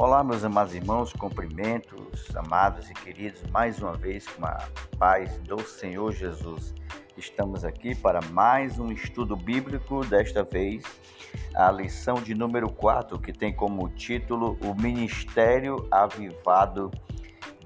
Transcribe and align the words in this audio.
Olá, 0.00 0.24
meus 0.24 0.42
amados 0.42 0.74
irmãos, 0.74 1.12
cumprimentos, 1.12 2.34
amados 2.34 2.88
e 2.88 2.94
queridos, 2.94 3.42
mais 3.50 3.82
uma 3.82 3.92
vez 3.92 4.26
com 4.26 4.46
a 4.46 4.66
paz 4.98 5.36
do 5.40 5.60
Senhor 5.60 6.10
Jesus. 6.10 6.74
Estamos 7.18 7.66
aqui 7.66 7.94
para 7.94 8.18
mais 8.30 8.78
um 8.78 8.90
estudo 8.90 9.36
bíblico, 9.36 10.02
desta 10.06 10.42
vez 10.42 10.84
a 11.54 11.70
lição 11.70 12.14
de 12.14 12.34
número 12.34 12.72
4, 12.72 13.18
que 13.18 13.30
tem 13.30 13.52
como 13.52 13.90
título 13.90 14.56
O 14.62 14.74
Ministério 14.74 15.86
Avivado 15.90 16.90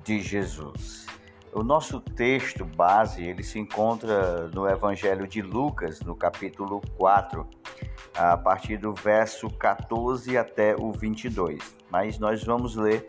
de 0.02 0.20
Jesus. 0.20 1.06
O 1.52 1.62
nosso 1.62 2.01
texto 2.01 2.64
base, 2.64 3.23
ele 3.23 3.45
se 3.45 3.60
encontra 3.60 4.48
no 4.48 4.69
Evangelho 4.69 5.28
de 5.28 5.41
Lucas, 5.41 6.01
no 6.01 6.16
capítulo 6.16 6.82
4, 6.98 7.48
a 8.16 8.36
partir 8.36 8.77
do 8.77 8.95
verso 8.95 9.48
14 9.50 10.36
até 10.36 10.74
o 10.77 10.92
22. 10.92 11.77
Mas 11.91 12.18
nós 12.18 12.42
vamos 12.45 12.77
ler 12.77 13.05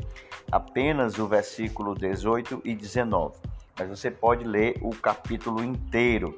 apenas 0.51 1.17
o 1.17 1.27
versículo 1.27 1.95
18 1.95 2.61
e 2.65 2.75
19. 2.75 3.35
Mas 3.77 3.89
você 3.89 4.09
pode 4.09 4.43
ler 4.43 4.77
o 4.81 4.89
capítulo 4.89 5.63
inteiro. 5.63 6.37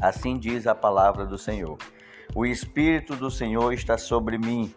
Assim 0.00 0.38
diz 0.38 0.66
a 0.66 0.74
palavra 0.74 1.24
do 1.24 1.38
Senhor. 1.38 1.78
O 2.34 2.46
Espírito 2.46 3.14
do 3.14 3.30
Senhor 3.30 3.72
está 3.72 3.98
sobre 3.98 4.38
mim, 4.38 4.74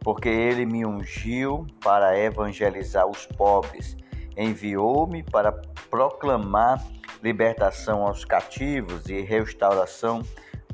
porque 0.00 0.28
ele 0.28 0.66
me 0.66 0.84
ungiu 0.84 1.66
para 1.80 2.18
evangelizar 2.18 3.06
os 3.06 3.26
pobres 3.26 3.96
enviou-me 4.38 5.24
para 5.24 5.50
proclamar 5.90 6.82
libertação 7.20 8.06
aos 8.06 8.24
cativos 8.24 9.08
e 9.08 9.20
restauração 9.20 10.22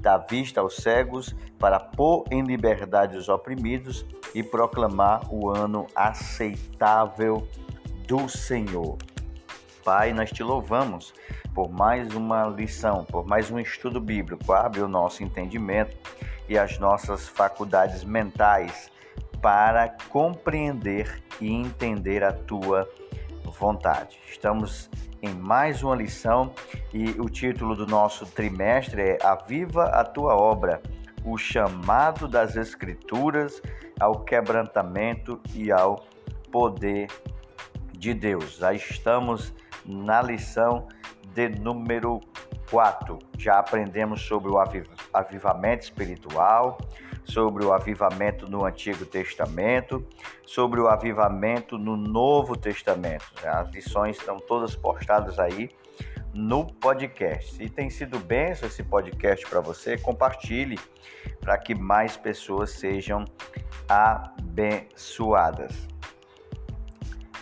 da 0.04 0.18
vista 0.18 0.60
aos 0.60 0.76
cegos, 0.76 1.34
para 1.58 1.80
pôr 1.80 2.26
em 2.30 2.42
liberdade 2.42 3.16
os 3.16 3.30
oprimidos 3.30 4.04
e 4.34 4.42
proclamar 4.42 5.22
o 5.32 5.48
ano 5.48 5.86
aceitável 5.96 7.48
do 8.06 8.28
Senhor. 8.28 8.98
Pai, 9.82 10.12
nós 10.12 10.30
te 10.30 10.42
louvamos 10.42 11.14
por 11.54 11.70
mais 11.70 12.14
uma 12.14 12.46
lição, 12.46 13.02
por 13.04 13.26
mais 13.26 13.50
um 13.50 13.58
estudo 13.58 13.98
bíblico. 13.98 14.52
Abre 14.52 14.82
o 14.82 14.88
nosso 14.88 15.22
entendimento 15.22 15.96
e 16.50 16.58
as 16.58 16.78
nossas 16.78 17.26
faculdades 17.26 18.04
mentais 18.04 18.90
para 19.40 19.96
compreender 20.10 21.22
e 21.40 21.50
entender 21.50 22.22
a 22.22 22.32
tua 22.32 22.86
vontade. 23.58 24.18
Estamos 24.28 24.90
em 25.24 25.34
mais 25.34 25.82
uma 25.82 25.96
lição 25.96 26.52
e 26.92 27.10
o 27.18 27.30
título 27.30 27.74
do 27.74 27.86
nosso 27.86 28.26
trimestre 28.26 29.00
é 29.00 29.18
Aviva 29.22 29.84
a 29.84 30.04
tua 30.04 30.36
obra, 30.36 30.82
o 31.24 31.38
chamado 31.38 32.28
das 32.28 32.56
Escrituras 32.56 33.62
ao 33.98 34.20
quebrantamento 34.20 35.40
e 35.54 35.72
ao 35.72 36.04
poder 36.52 37.08
de 37.92 38.12
Deus. 38.12 38.58
Já 38.58 38.74
estamos 38.74 39.54
na 39.86 40.20
lição 40.20 40.86
de 41.32 41.48
número 41.48 42.20
4. 42.70 43.18
Já 43.38 43.58
aprendemos 43.58 44.20
sobre 44.20 44.50
o 44.50 44.58
avivamento 45.12 45.84
espiritual, 45.84 46.76
sobre 47.24 47.64
o 47.64 47.72
avivamento 47.72 48.48
no 48.48 48.64
Antigo 48.64 49.04
Testamento, 49.04 50.06
sobre 50.46 50.80
o 50.80 50.88
avivamento 50.88 51.78
no 51.78 51.96
Novo 51.96 52.56
Testamento. 52.56 53.26
As 53.44 53.70
lições 53.70 54.16
estão 54.16 54.38
todas 54.38 54.76
postadas 54.76 55.38
aí 55.38 55.70
no 56.32 56.66
podcast. 56.66 57.54
Se 57.54 57.68
tem 57.68 57.88
sido 57.88 58.18
benção 58.18 58.68
esse 58.68 58.82
podcast 58.82 59.46
para 59.46 59.60
você, 59.60 59.96
compartilhe 59.96 60.78
para 61.40 61.56
que 61.56 61.74
mais 61.74 62.16
pessoas 62.16 62.70
sejam 62.70 63.24
abençoadas. 63.88 65.88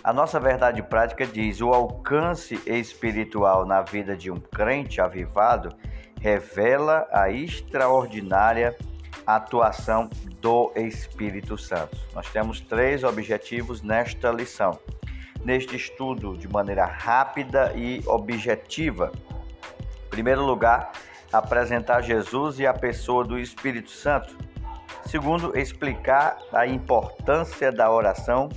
A 0.05 0.13
nossa 0.13 0.41
verdade 0.41 0.83
prática 0.83 1.27
diz: 1.27 1.61
o 1.61 1.73
alcance 1.73 2.61
espiritual 2.67 3.65
na 3.65 3.83
vida 3.83 4.17
de 4.17 4.31
um 4.31 4.37
crente 4.37 5.01
avivado 5.01 5.75
revela 6.21 7.07
a 7.13 7.31
extraordinária 7.31 8.77
atuação 9.27 10.09
do 10.41 10.73
Espírito 10.75 11.57
Santo. 11.57 11.97
Nós 12.15 12.29
temos 12.31 12.61
três 12.61 13.05
objetivos 13.05 13.83
nesta 13.83 14.31
lição. 14.31 14.79
Neste 15.45 15.77
estudo, 15.77 16.37
de 16.37 16.49
maneira 16.49 16.85
rápida 16.85 17.73
e 17.75 18.03
objetiva. 18.07 19.13
Em 20.07 20.09
primeiro 20.11 20.45
lugar, 20.45 20.93
apresentar 21.33 22.03
Jesus 22.03 22.59
e 22.59 22.67
a 22.67 22.75
pessoa 22.75 23.25
do 23.25 23.39
Espírito 23.39 23.91
Santo. 23.91 24.37
Segundo, 25.07 25.57
explicar 25.59 26.39
a 26.53 26.67
importância 26.67 27.73
da 27.73 27.91
oração 27.91 28.49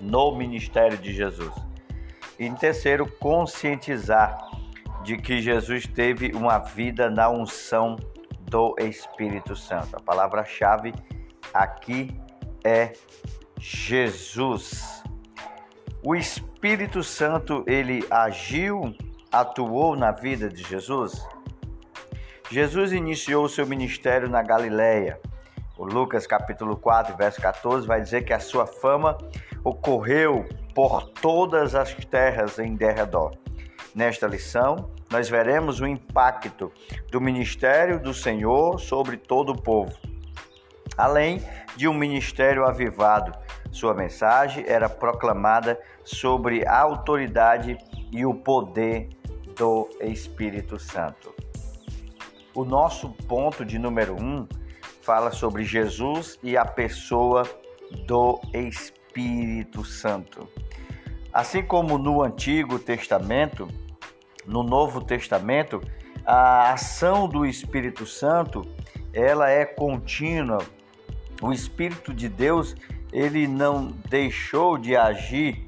no 0.00 0.36
ministério 0.36 0.98
de 0.98 1.12
Jesus. 1.12 1.52
E 2.38 2.46
em 2.46 2.54
terceiro, 2.54 3.06
conscientizar 3.18 4.38
de 5.02 5.16
que 5.16 5.40
Jesus 5.40 5.86
teve 5.86 6.32
uma 6.34 6.58
vida 6.58 7.08
na 7.10 7.28
unção 7.30 7.96
do 8.48 8.74
Espírito 8.78 9.54
Santo. 9.54 9.96
A 9.96 10.00
palavra-chave 10.00 10.94
aqui 11.52 12.18
é 12.64 12.92
Jesus. 13.58 15.02
O 16.02 16.14
Espírito 16.14 17.02
Santo, 17.02 17.64
ele 17.66 18.06
agiu, 18.10 18.94
atuou 19.30 19.96
na 19.96 20.10
vida 20.12 20.48
de 20.48 20.62
Jesus? 20.62 21.26
Jesus 22.50 22.92
iniciou 22.92 23.44
o 23.44 23.48
seu 23.48 23.66
ministério 23.66 24.28
na 24.28 24.42
Galileia. 24.42 25.20
O 25.76 25.84
Lucas 25.84 26.26
capítulo 26.26 26.76
4, 26.76 27.16
verso 27.16 27.40
14 27.40 27.86
vai 27.86 28.00
dizer 28.00 28.24
que 28.24 28.32
a 28.32 28.40
sua 28.40 28.66
fama 28.66 29.18
ocorreu 29.62 30.46
por 30.74 31.08
todas 31.10 31.74
as 31.74 31.94
terras 32.06 32.58
em 32.58 32.74
derredor. 32.74 33.36
Nesta 33.94 34.26
lição, 34.26 34.90
nós 35.10 35.28
veremos 35.28 35.80
o 35.80 35.86
impacto 35.86 36.70
do 37.10 37.20
ministério 37.20 37.98
do 38.00 38.12
Senhor 38.12 38.78
sobre 38.78 39.16
todo 39.16 39.52
o 39.52 39.60
povo. 39.60 39.96
Além 40.96 41.42
de 41.76 41.88
um 41.88 41.94
ministério 41.94 42.64
avivado, 42.64 43.32
sua 43.70 43.94
mensagem 43.94 44.64
era 44.66 44.88
proclamada 44.88 45.80
sobre 46.04 46.66
a 46.66 46.78
autoridade 46.80 47.78
e 48.10 48.24
o 48.24 48.34
poder 48.34 49.08
do 49.56 49.88
Espírito 50.00 50.78
Santo. 50.78 51.34
O 52.54 52.64
nosso 52.64 53.10
ponto 53.28 53.64
de 53.64 53.78
número 53.78 54.14
um 54.20 54.46
fala 55.02 55.30
sobre 55.30 55.64
Jesus 55.64 56.38
e 56.42 56.56
a 56.56 56.64
pessoa 56.64 57.44
do 58.06 58.40
Espírito 58.52 59.84
Santo. 59.84 60.48
Assim 61.38 61.62
como 61.62 61.98
no 61.98 62.20
Antigo 62.20 62.80
Testamento, 62.80 63.68
no 64.44 64.64
Novo 64.64 65.00
Testamento, 65.00 65.80
a 66.26 66.72
ação 66.72 67.28
do 67.28 67.46
Espírito 67.46 68.04
Santo, 68.04 68.66
ela 69.12 69.48
é 69.48 69.64
contínua. 69.64 70.58
O 71.40 71.52
Espírito 71.52 72.12
de 72.12 72.28
Deus, 72.28 72.74
ele 73.12 73.46
não 73.46 73.86
deixou 74.10 74.76
de 74.76 74.96
agir 74.96 75.64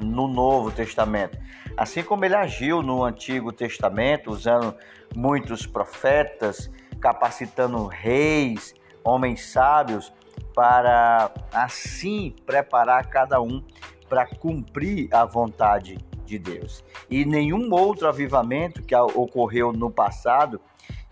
no 0.00 0.26
Novo 0.26 0.70
Testamento. 0.70 1.36
Assim 1.76 2.02
como 2.02 2.24
ele 2.24 2.34
agiu 2.34 2.80
no 2.80 3.04
Antigo 3.04 3.52
Testamento, 3.52 4.30
usando 4.30 4.74
muitos 5.14 5.66
profetas, 5.66 6.70
capacitando 6.98 7.86
reis, 7.88 8.74
homens 9.04 9.50
sábios, 9.50 10.10
para 10.54 11.30
assim 11.52 12.34
preparar 12.46 13.06
cada 13.10 13.38
um 13.38 13.62
para 14.08 14.26
cumprir 14.26 15.08
a 15.12 15.24
vontade 15.24 15.98
de 16.24 16.38
Deus. 16.38 16.84
E 17.10 17.24
nenhum 17.24 17.72
outro 17.72 18.08
avivamento 18.08 18.82
que 18.82 18.94
ocorreu 18.94 19.72
no 19.72 19.90
passado, 19.90 20.60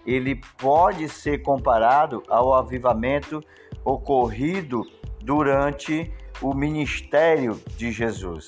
ele 0.04 0.40
pode 0.58 1.08
ser 1.08 1.42
comparado 1.42 2.22
ao 2.28 2.54
avivamento 2.54 3.42
ocorrido 3.84 4.82
durante 5.22 6.12
o 6.40 6.54
ministério 6.54 7.60
de 7.76 7.90
Jesus. 7.90 8.46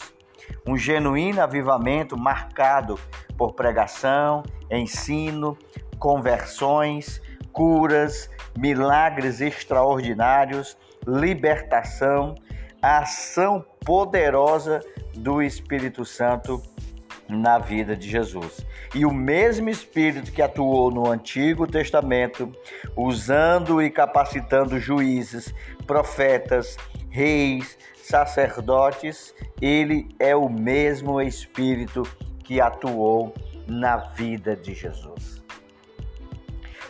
Um 0.66 0.76
genuíno 0.76 1.42
avivamento 1.42 2.16
marcado 2.16 2.98
por 3.36 3.54
pregação, 3.54 4.42
ensino, 4.70 5.56
conversões, 5.98 7.20
curas, 7.52 8.30
milagres 8.56 9.40
extraordinários, 9.40 10.76
libertação, 11.06 12.34
ação 12.80 13.64
poderosa 13.88 14.80
do 15.14 15.40
Espírito 15.40 16.04
Santo 16.04 16.62
na 17.26 17.58
vida 17.58 17.96
de 17.96 18.06
Jesus. 18.06 18.66
E 18.94 19.06
o 19.06 19.10
mesmo 19.10 19.70
Espírito 19.70 20.30
que 20.30 20.42
atuou 20.42 20.90
no 20.90 21.10
Antigo 21.10 21.66
Testamento, 21.66 22.52
usando 22.94 23.80
e 23.80 23.88
capacitando 23.88 24.78
juízes, 24.78 25.54
profetas, 25.86 26.76
reis, 27.08 27.78
sacerdotes, 27.96 29.34
ele 29.58 30.06
é 30.18 30.36
o 30.36 30.50
mesmo 30.50 31.18
Espírito 31.18 32.02
que 32.44 32.60
atuou 32.60 33.32
na 33.66 33.96
vida 33.96 34.54
de 34.54 34.74
Jesus. 34.74 35.42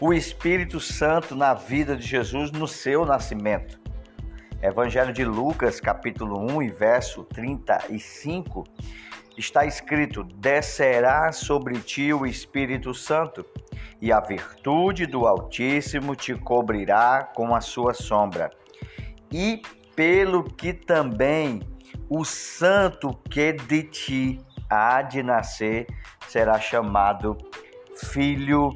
O 0.00 0.12
Espírito 0.12 0.80
Santo 0.80 1.36
na 1.36 1.54
vida 1.54 1.96
de 1.96 2.04
Jesus 2.04 2.50
no 2.50 2.66
seu 2.66 3.06
nascimento. 3.06 3.77
Evangelho 4.60 5.12
de 5.12 5.24
Lucas, 5.24 5.78
capítulo 5.78 6.36
1 6.52 6.62
e 6.64 6.68
verso 6.68 7.22
35, 7.22 8.64
está 9.36 9.64
escrito: 9.64 10.24
Descerá 10.24 11.30
sobre 11.30 11.78
ti 11.78 12.12
o 12.12 12.26
Espírito 12.26 12.92
Santo, 12.92 13.46
e 14.00 14.10
a 14.12 14.18
virtude 14.18 15.06
do 15.06 15.28
Altíssimo 15.28 16.16
te 16.16 16.34
cobrirá 16.34 17.22
com 17.36 17.54
a 17.54 17.60
sua 17.60 17.94
sombra. 17.94 18.50
E 19.30 19.62
pelo 19.94 20.42
que 20.42 20.72
também 20.72 21.60
o 22.08 22.24
santo 22.24 23.14
que 23.30 23.52
de 23.52 23.84
ti 23.84 24.40
há 24.68 25.02
de 25.02 25.22
nascer 25.22 25.86
será 26.26 26.58
chamado 26.58 27.38
Filho 27.96 28.70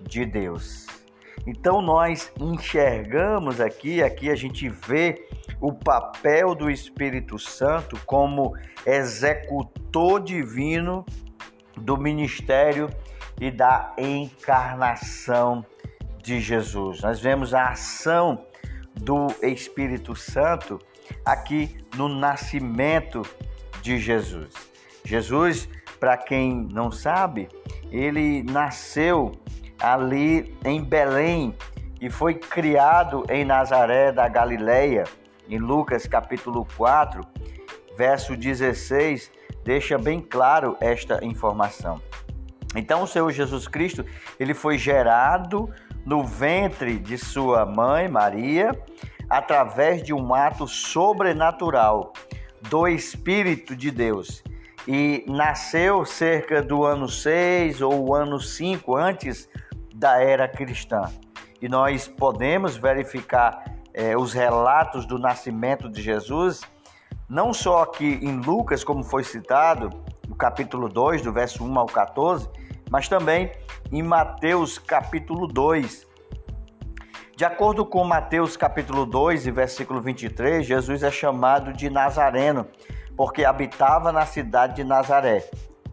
de 0.00 0.26
Deus. 0.26 0.89
Então 1.50 1.82
nós 1.82 2.32
enxergamos 2.38 3.60
aqui, 3.60 4.00
aqui 4.00 4.30
a 4.30 4.36
gente 4.36 4.68
vê 4.68 5.26
o 5.60 5.72
papel 5.72 6.54
do 6.54 6.70
Espírito 6.70 7.40
Santo 7.40 7.98
como 8.06 8.56
executor 8.86 10.20
divino 10.20 11.04
do 11.76 11.96
ministério 11.96 12.88
e 13.40 13.50
da 13.50 13.92
encarnação 13.98 15.66
de 16.22 16.38
Jesus. 16.38 17.02
Nós 17.02 17.18
vemos 17.18 17.52
a 17.52 17.70
ação 17.70 18.46
do 18.94 19.26
Espírito 19.42 20.14
Santo 20.14 20.78
aqui 21.24 21.76
no 21.96 22.08
nascimento 22.08 23.22
de 23.82 23.98
Jesus. 23.98 24.54
Jesus, 25.04 25.68
para 25.98 26.16
quem 26.16 26.68
não 26.70 26.92
sabe, 26.92 27.48
ele 27.90 28.44
nasceu 28.44 29.32
ali 29.80 30.56
em 30.64 30.82
Belém 30.82 31.54
e 32.00 32.08
foi 32.08 32.34
criado 32.34 33.24
em 33.28 33.44
Nazaré 33.44 34.12
da 34.12 34.28
Galileia. 34.28 35.04
Em 35.48 35.58
Lucas 35.58 36.06
capítulo 36.06 36.66
4, 36.76 37.22
verso 37.96 38.36
16, 38.36 39.30
deixa 39.64 39.98
bem 39.98 40.20
claro 40.20 40.76
esta 40.80 41.24
informação. 41.24 42.00
Então 42.76 43.02
o 43.02 43.06
Senhor 43.06 43.30
Jesus 43.32 43.66
Cristo, 43.66 44.04
ele 44.38 44.54
foi 44.54 44.78
gerado 44.78 45.68
no 46.06 46.22
ventre 46.24 46.98
de 46.98 47.18
sua 47.18 47.66
mãe 47.66 48.08
Maria, 48.08 48.70
através 49.28 50.02
de 50.02 50.14
um 50.14 50.34
ato 50.34 50.66
sobrenatural 50.66 52.12
do 52.68 52.86
Espírito 52.86 53.74
de 53.76 53.90
Deus. 53.90 54.42
E 54.88 55.24
nasceu 55.28 56.04
cerca 56.04 56.62
do 56.62 56.84
ano 56.84 57.08
6 57.08 57.82
ou 57.82 58.14
ano 58.14 58.40
5 58.40 58.96
antes 58.96 59.48
da 60.00 60.18
era 60.18 60.48
cristã. 60.48 61.02
E 61.60 61.68
nós 61.68 62.08
podemos 62.08 62.74
verificar 62.74 63.62
eh, 63.92 64.16
os 64.16 64.32
relatos 64.32 65.04
do 65.04 65.18
nascimento 65.18 65.90
de 65.90 66.00
Jesus, 66.00 66.62
não 67.28 67.52
só 67.52 67.82
aqui 67.82 68.18
em 68.22 68.40
Lucas, 68.40 68.82
como 68.82 69.04
foi 69.04 69.22
citado, 69.22 69.90
no 70.26 70.34
capítulo 70.34 70.88
2, 70.88 71.20
do 71.20 71.30
verso 71.30 71.62
1 71.62 71.78
ao 71.78 71.84
14, 71.84 72.48
mas 72.90 73.08
também 73.08 73.52
em 73.92 74.02
Mateus 74.02 74.78
capítulo 74.78 75.46
2. 75.46 76.08
De 77.36 77.44
acordo 77.44 77.84
com 77.84 78.02
Mateus 78.02 78.56
capítulo 78.56 79.04
2 79.04 79.46
e 79.48 79.50
versículo 79.50 80.00
23, 80.00 80.64
Jesus 80.66 81.02
é 81.02 81.10
chamado 81.10 81.74
de 81.74 81.90
Nazareno, 81.90 82.66
porque 83.14 83.44
habitava 83.44 84.10
na 84.10 84.24
cidade 84.24 84.76
de 84.76 84.84
Nazaré. 84.84 85.44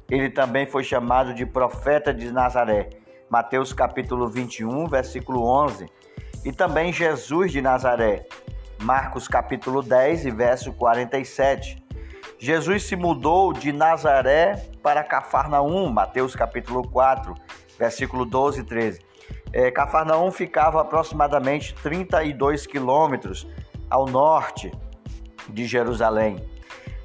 Ele 0.09 0.29
também 0.29 0.65
foi 0.65 0.85
chamado 0.85 1.33
de 1.33 1.45
profeta 1.45 2.13
de 2.13 2.31
Nazaré. 2.31 2.89
Mateus 3.29 3.73
capítulo 3.73 4.29
21, 4.29 4.87
versículo 4.87 5.43
11. 5.43 5.89
E 6.45 6.51
também 6.53 6.93
Jesus 6.93 7.51
de 7.51 7.61
Nazaré. 7.61 8.25
Marcos 8.81 9.27
capítulo 9.27 9.81
10 9.81 10.27
e 10.27 10.31
verso 10.31 10.71
47. 10.71 11.83
Jesus 12.39 12.83
se 12.83 12.95
mudou 12.95 13.51
de 13.51 13.73
Nazaré 13.73 14.69
para 14.81 15.03
Cafarnaum, 15.03 15.89
Mateus 15.89 16.35
capítulo 16.35 16.87
4, 16.87 17.33
versículo 17.77 18.23
12 18.23 18.61
e 18.61 18.63
13. 18.63 19.01
É, 19.51 19.71
Cafarnaum 19.71 20.31
ficava 20.31 20.81
aproximadamente 20.81 21.73
32 21.75 22.65
quilômetros 22.65 23.45
ao 23.89 24.05
norte 24.05 24.71
de 25.49 25.65
Jerusalém. 25.65 26.47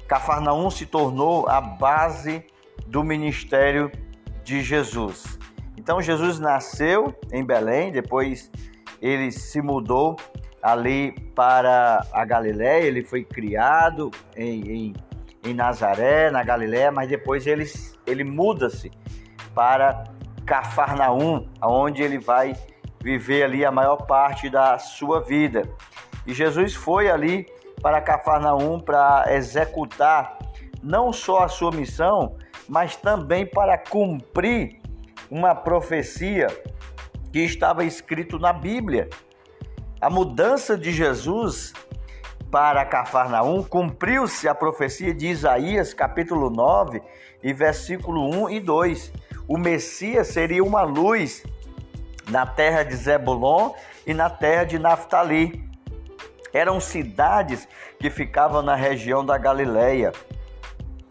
Cafarnaum 0.07 0.69
se 0.69 0.85
tornou 0.85 1.49
a 1.49 1.59
base 1.59 2.45
do 2.85 3.03
ministério 3.03 3.91
de 4.43 4.61
Jesus. 4.61 5.39
Então 5.83 6.01
Jesus 6.01 6.39
nasceu 6.39 7.13
em 7.31 7.45
Belém, 7.45 7.91
depois 7.91 8.49
ele 8.99 9.31
se 9.31 9.61
mudou 9.61 10.15
ali 10.61 11.11
para 11.35 12.01
a 12.11 12.23
Galiléia, 12.23 12.85
ele 12.85 13.03
foi 13.03 13.23
criado 13.23 14.09
em, 14.35 14.61
em 14.61 14.93
em 15.43 15.53
Nazaré, 15.53 16.31
na 16.31 16.43
Galiléia, 16.43 16.91
mas 16.91 17.09
depois 17.09 17.45
ele, 17.45 17.65
ele 18.07 18.23
muda-se 18.23 18.89
para 19.53 20.05
Cafarnaum, 20.45 21.47
onde 21.61 22.01
ele 22.01 22.17
vai 22.17 22.53
viver 23.01 23.43
ali 23.43 23.65
a 23.65 23.71
maior 23.71 23.97
parte 23.97 24.49
da 24.49 24.77
sua 24.77 25.21
vida. 25.21 25.63
E 26.25 26.33
Jesus 26.33 26.73
foi 26.73 27.09
ali 27.09 27.45
para 27.81 27.99
Cafarnaum 27.99 28.79
para 28.79 29.25
executar 29.35 30.37
não 30.81 31.11
só 31.11 31.43
a 31.43 31.47
sua 31.49 31.71
missão, 31.71 32.37
mas 32.67 32.95
também 32.95 33.45
para 33.45 33.77
cumprir 33.77 34.81
uma 35.33 35.55
profecia 35.55 36.45
que 37.31 37.39
estava 37.39 37.83
escrito 37.83 38.37
na 38.37 38.53
Bíblia. 38.53 39.09
A 39.99 40.07
mudança 40.07 40.77
de 40.77 40.91
Jesus 40.91 41.73
para 42.51 42.85
Cafarnaum, 42.85 43.63
cumpriu-se 43.63 44.47
a 44.47 44.53
profecia 44.53 45.11
de 45.11 45.25
Isaías, 45.25 45.91
capítulo 45.91 46.51
9, 46.51 47.01
e 47.41 47.51
versículo 47.51 48.29
1 48.45 48.51
e 48.51 48.59
2. 48.59 49.11
O 49.47 49.57
Messias 49.57 50.27
seria 50.27 50.63
uma 50.63 50.83
luz 50.83 51.43
na 52.29 52.45
terra 52.45 52.83
de 52.83 52.95
Zebulon 52.95 53.71
e 54.05 54.13
na 54.13 54.29
terra 54.29 54.65
de 54.65 54.77
Naftali. 54.77 55.67
Eram 56.53 56.79
cidades 56.79 57.67
que 57.99 58.11
ficavam 58.11 58.61
na 58.61 58.75
região 58.75 59.25
da 59.25 59.39
Galileia, 59.39 60.11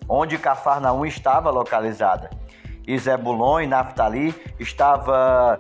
onde 0.09 0.39
Cafarnaum 0.39 1.05
estava 1.05 1.51
localizada. 1.51 2.42
E 2.87 2.99
Zebulon 2.99 3.61
e 3.61 3.67
Naftali 3.67 4.35
estavam 4.59 5.57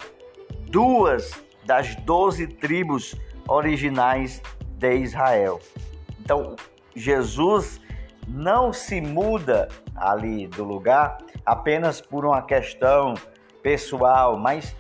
duas 0.68 1.32
das 1.64 1.94
doze 1.96 2.46
tribos 2.46 3.14
originais 3.48 4.42
de 4.78 4.94
Israel. 4.96 5.60
Então, 6.20 6.56
Jesus 6.94 7.80
não 8.26 8.72
se 8.72 9.00
muda 9.00 9.68
ali 9.94 10.46
do 10.46 10.64
lugar 10.64 11.18
apenas 11.44 12.00
por 12.00 12.24
uma 12.24 12.42
questão 12.42 13.14
pessoal, 13.62 14.38
mas 14.38 14.74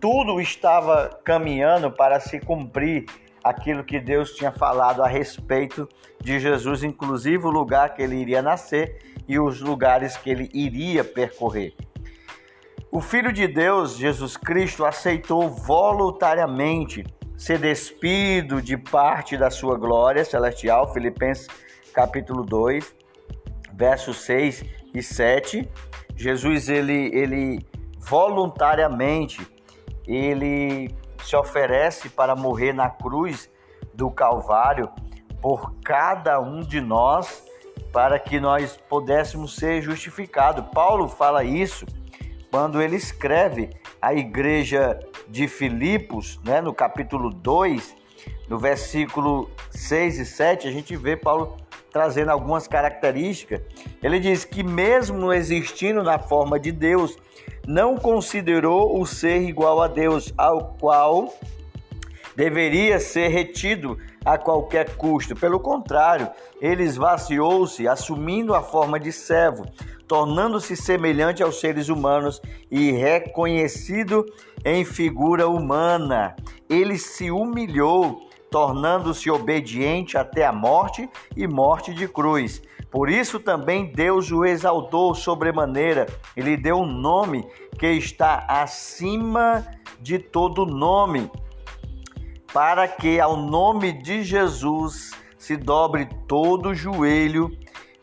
tudo 0.00 0.40
estava 0.40 1.08
caminhando 1.24 1.90
para 1.90 2.20
se 2.20 2.40
cumprir 2.40 3.06
aquilo 3.42 3.84
que 3.84 3.98
Deus 3.98 4.32
tinha 4.32 4.52
falado 4.52 5.02
a 5.02 5.08
respeito 5.08 5.88
de 6.20 6.38
Jesus, 6.38 6.82
inclusive 6.82 7.46
o 7.46 7.50
lugar 7.50 7.94
que 7.94 8.02
ele 8.02 8.16
iria 8.16 8.42
nascer 8.42 8.98
e 9.28 9.38
os 9.38 9.60
lugares 9.60 10.16
que 10.16 10.30
ele 10.30 10.48
iria 10.52 11.04
percorrer. 11.04 11.74
O 12.90 13.00
Filho 13.00 13.32
de 13.32 13.46
Deus, 13.46 13.96
Jesus 13.96 14.36
Cristo, 14.36 14.84
aceitou 14.86 15.50
voluntariamente 15.50 17.04
ser 17.36 17.58
despido 17.58 18.60
de 18.62 18.76
parte 18.76 19.36
da 19.36 19.50
sua 19.50 19.76
glória 19.76 20.24
celestial, 20.24 20.92
Filipenses 20.92 21.46
capítulo 21.92 22.42
2, 22.44 22.94
versos 23.74 24.22
6 24.22 24.64
e 24.94 25.02
7. 25.02 25.70
Jesus 26.16 26.68
ele 26.68 27.10
ele 27.14 27.66
voluntariamente 27.98 29.46
ele 30.06 30.90
se 31.22 31.36
oferece 31.36 32.08
para 32.08 32.34
morrer 32.34 32.72
na 32.72 32.88
cruz 32.88 33.50
do 33.92 34.10
Calvário 34.10 34.90
por 35.40 35.74
cada 35.84 36.40
um 36.40 36.60
de 36.60 36.80
nós, 36.80 37.44
para 37.92 38.18
que 38.18 38.38
nós 38.38 38.78
pudéssemos 38.88 39.56
ser 39.56 39.82
justificados. 39.82 40.64
Paulo 40.72 41.08
fala 41.08 41.44
isso 41.44 41.86
quando 42.50 42.80
ele 42.80 42.96
escreve 42.96 43.70
à 44.00 44.14
igreja 44.14 44.98
de 45.28 45.46
Filipos, 45.46 46.40
né, 46.44 46.60
no 46.60 46.72
capítulo 46.72 47.30
2, 47.30 47.94
no 48.48 48.58
versículo 48.58 49.50
6 49.70 50.18
e 50.18 50.24
7, 50.24 50.68
a 50.68 50.70
gente 50.70 50.96
vê 50.96 51.16
Paulo 51.16 51.56
trazendo 51.90 52.30
algumas 52.30 52.66
características. 52.66 53.60
Ele 54.02 54.18
diz 54.18 54.44
que, 54.44 54.62
mesmo 54.62 55.32
existindo 55.32 56.02
na 56.02 56.18
forma 56.18 56.58
de 56.58 56.72
Deus, 56.72 57.16
não 57.66 57.96
considerou 57.96 59.00
o 59.00 59.06
ser 59.06 59.42
igual 59.42 59.82
a 59.82 59.88
Deus, 59.88 60.32
ao 60.36 60.76
qual 60.80 61.34
deveria 62.34 62.98
ser 63.00 63.28
retido 63.28 63.98
a 64.24 64.36
qualquer 64.36 64.96
custo. 64.96 65.34
Pelo 65.34 65.60
contrário, 65.60 66.28
ele 66.60 66.82
esvaziou-se, 66.82 67.86
assumindo 67.86 68.54
a 68.54 68.62
forma 68.62 68.98
de 68.98 69.12
servo, 69.12 69.64
tornando-se 70.06 70.74
semelhante 70.76 71.42
aos 71.42 71.60
seres 71.60 71.88
humanos 71.88 72.40
e 72.70 72.90
reconhecido 72.92 74.24
em 74.64 74.84
figura 74.84 75.48
humana. 75.48 76.34
Ele 76.68 76.98
se 76.98 77.30
humilhou, 77.30 78.28
tornando-se 78.50 79.30
obediente 79.30 80.16
até 80.16 80.44
a 80.46 80.52
morte 80.52 81.08
e 81.36 81.46
morte 81.46 81.92
de 81.92 82.08
cruz. 82.08 82.62
Por 82.90 83.10
isso 83.10 83.38
também 83.38 83.92
Deus 83.92 84.32
o 84.32 84.44
exaltou 84.44 85.14
sobremaneira 85.14 86.06
e 86.34 86.40
lhe 86.40 86.56
deu 86.56 86.78
um 86.78 86.86
nome 86.86 87.46
que 87.78 87.86
está 87.86 88.46
acima 88.48 89.64
de 90.00 90.18
todo 90.18 90.64
nome, 90.64 91.30
para 92.52 92.88
que 92.88 93.20
ao 93.20 93.36
nome 93.36 93.92
de 93.92 94.22
Jesus 94.22 95.12
se 95.38 95.56
dobre 95.56 96.08
todo 96.26 96.70
o 96.70 96.74
joelho 96.74 97.50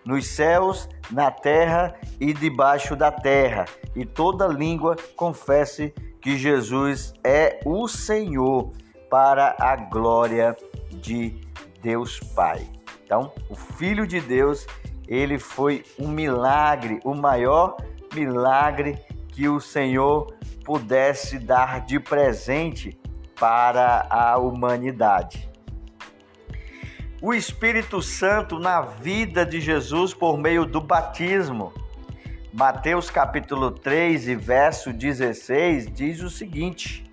nos 0.06 0.28
céus, 0.28 0.88
na 1.12 1.32
terra 1.32 1.96
e 2.20 2.34
debaixo 2.34 2.96
da 2.96 3.12
terra, 3.12 3.66
e 3.96 4.06
toda 4.06 4.48
língua 4.48 4.96
confesse 5.16 5.94
que 6.22 6.38
Jesus 6.38 7.14
é 7.24 7.60
o 7.66 7.88
Senhor 7.88 8.72
para 9.10 9.56
a 9.60 9.76
glória 9.76 10.56
de 10.92 11.40
Deus 11.82 12.20
Pai. 12.20 12.68
Então, 13.04 13.32
o 13.50 13.56
Filho 13.56 14.08
de 14.08 14.20
Deus, 14.20 14.66
ele 15.08 15.38
foi 15.38 15.84
um 16.00 16.08
milagre, 16.08 17.00
o 17.04 17.14
maior 17.14 17.78
milagre 18.14 18.98
que 19.30 19.48
o 19.48 19.60
Senhor 19.60 20.34
pudesse 20.64 21.38
dar 21.38 21.86
de 21.86 22.00
presente 22.00 22.98
para 23.40 24.08
a 24.10 24.38
humanidade. 24.38 25.50
O 27.22 27.34
Espírito 27.34 28.02
Santo 28.02 28.60
na 28.60 28.82
vida 28.82 29.46
de 29.46 29.60
Jesus 29.60 30.14
por 30.14 30.38
meio 30.38 30.66
do 30.66 30.80
batismo. 30.80 31.74
Mateus 32.54 33.10
capítulo 33.10 33.72
3 33.72 34.28
e 34.28 34.36
verso 34.36 34.94
16 34.94 35.92
diz 35.92 36.22
o 36.22 36.30
seguinte: 36.30 37.04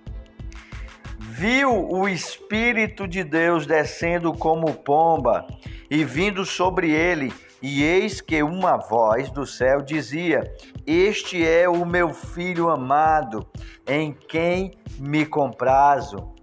Viu 1.19 1.89
o 1.89 2.07
Espírito 2.07 3.07
de 3.07 3.23
Deus 3.23 3.65
descendo 3.65 4.33
como 4.33 4.73
pomba 4.73 5.47
e 5.89 6.03
vindo 6.05 6.45
sobre 6.45 6.91
ele, 6.91 7.33
e 7.63 7.81
eis 7.81 8.19
que 8.19 8.43
uma 8.43 8.75
voz 8.75 9.31
do 9.31 9.47
céu 9.47 9.81
dizia: 9.81 10.53
Este 10.85 11.47
é 11.47 11.69
o 11.69 11.85
meu 11.85 12.13
filho 12.13 12.69
amado, 12.69 13.47
em 13.87 14.11
quem 14.11 14.73
me 14.99 15.25
comprazo. 15.25 16.33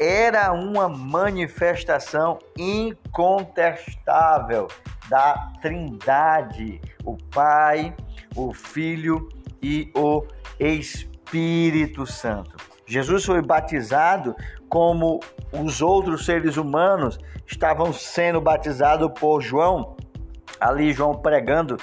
Era 0.00 0.54
uma 0.54 0.88
manifestação 0.88 2.38
incontestável 2.56 4.66
da 5.10 5.52
Trindade, 5.60 6.80
o 7.04 7.18
Pai, 7.34 7.94
o 8.34 8.54
Filho 8.54 9.28
e 9.62 9.92
o 9.94 10.24
Espírito 10.58 12.06
Santo. 12.06 12.56
Jesus 12.86 13.26
foi 13.26 13.42
batizado 13.42 14.34
como 14.70 15.20
os 15.52 15.82
outros 15.82 16.24
seres 16.24 16.56
humanos 16.56 17.18
estavam 17.46 17.92
sendo 17.92 18.40
batizados 18.40 19.10
por 19.18 19.42
João, 19.42 19.96
ali 20.60 20.92
João 20.92 21.14
pregando 21.14 21.76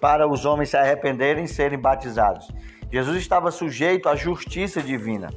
para 0.00 0.26
os 0.26 0.44
homens 0.44 0.70
se 0.70 0.76
arrependerem 0.76 1.44
e 1.44 1.48
serem 1.48 1.78
batizados. 1.78 2.48
Jesus 2.90 3.18
estava 3.18 3.50
sujeito 3.50 4.08
à 4.08 4.16
justiça 4.16 4.80
divina. 4.82 5.28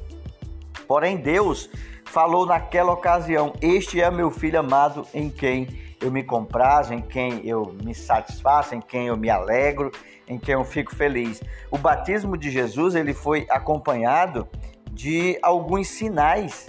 Porém, 0.88 1.16
Deus 1.16 1.70
falou 2.04 2.46
naquela 2.46 2.92
ocasião: 2.92 3.52
Este 3.60 4.00
é 4.00 4.10
meu 4.10 4.30
filho 4.30 4.58
amado 4.58 5.06
em 5.14 5.30
quem 5.30 5.68
eu 6.00 6.10
me 6.10 6.22
comprazo, 6.22 6.92
em 6.92 7.00
quem 7.00 7.46
eu 7.46 7.74
me 7.82 7.94
satisfaço, 7.94 8.74
em 8.74 8.80
quem 8.80 9.06
eu 9.06 9.16
me 9.16 9.30
alegro, 9.30 9.90
em 10.28 10.38
quem 10.38 10.54
eu 10.54 10.64
fico 10.64 10.94
feliz. 10.94 11.42
O 11.70 11.78
batismo 11.78 12.36
de 12.36 12.50
Jesus 12.50 12.94
ele 12.94 13.14
foi 13.14 13.46
acompanhado 13.48 14.46
de 14.90 15.38
alguns 15.42 15.88
sinais. 15.88 16.68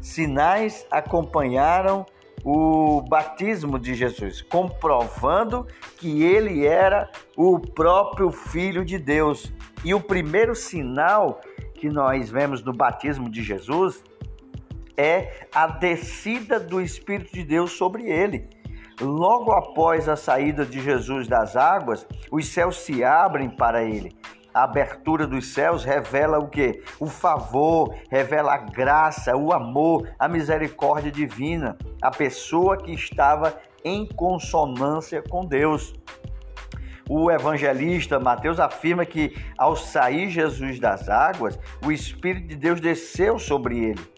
Sinais 0.00 0.86
acompanharam 0.90 2.06
o 2.44 3.02
batismo 3.02 3.78
de 3.78 3.94
Jesus, 3.94 4.42
comprovando 4.42 5.66
que 5.96 6.22
ele 6.22 6.66
era 6.66 7.10
o 7.36 7.58
próprio 7.58 8.30
Filho 8.30 8.84
de 8.84 8.98
Deus. 8.98 9.52
E 9.84 9.94
o 9.94 10.00
primeiro 10.00 10.54
sinal 10.54 11.40
que 11.74 11.88
nós 11.88 12.30
vemos 12.30 12.62
no 12.62 12.72
batismo 12.72 13.30
de 13.30 13.42
Jesus 13.42 14.02
é 14.96 15.46
a 15.54 15.66
descida 15.66 16.58
do 16.58 16.80
Espírito 16.80 17.32
de 17.32 17.44
Deus 17.44 17.72
sobre 17.72 18.10
ele. 18.10 18.48
Logo 19.00 19.52
após 19.52 20.08
a 20.08 20.16
saída 20.16 20.66
de 20.66 20.80
Jesus 20.80 21.28
das 21.28 21.54
águas, 21.54 22.04
os 22.32 22.48
céus 22.48 22.78
se 22.78 23.04
abrem 23.04 23.48
para 23.48 23.84
ele. 23.84 24.16
A 24.58 24.64
abertura 24.64 25.24
dos 25.24 25.54
céus 25.54 25.84
revela 25.84 26.40
o 26.40 26.48
que? 26.48 26.82
O 26.98 27.06
favor, 27.06 27.94
revela 28.10 28.54
a 28.54 28.56
graça, 28.56 29.36
o 29.36 29.52
amor, 29.52 30.10
a 30.18 30.26
misericórdia 30.26 31.12
divina, 31.12 31.78
a 32.02 32.10
pessoa 32.10 32.76
que 32.76 32.90
estava 32.90 33.56
em 33.84 34.04
consonância 34.04 35.22
com 35.22 35.44
Deus. 35.44 35.94
O 37.08 37.30
evangelista 37.30 38.18
Mateus 38.18 38.58
afirma 38.58 39.06
que 39.06 39.32
ao 39.56 39.76
sair 39.76 40.28
Jesus 40.28 40.80
das 40.80 41.08
águas, 41.08 41.56
o 41.86 41.92
Espírito 41.92 42.48
de 42.48 42.56
Deus 42.56 42.80
desceu 42.80 43.38
sobre 43.38 43.78
ele. 43.78 44.10